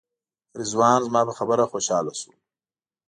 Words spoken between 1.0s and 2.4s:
زما په خبره خوشاله شو.